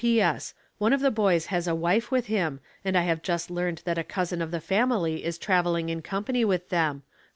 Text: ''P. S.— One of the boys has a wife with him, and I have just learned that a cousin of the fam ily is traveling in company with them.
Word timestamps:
''P. 0.01 0.17
S.— 0.19 0.55
One 0.79 0.93
of 0.93 1.01
the 1.01 1.11
boys 1.11 1.45
has 1.53 1.67
a 1.67 1.75
wife 1.75 2.09
with 2.09 2.25
him, 2.25 2.59
and 2.83 2.97
I 2.97 3.01
have 3.01 3.21
just 3.21 3.51
learned 3.51 3.83
that 3.85 3.99
a 3.99 4.03
cousin 4.03 4.41
of 4.41 4.49
the 4.49 4.59
fam 4.59 4.91
ily 4.91 5.23
is 5.23 5.37
traveling 5.37 5.89
in 5.89 6.01
company 6.01 6.43
with 6.43 6.69
them. 6.69 7.03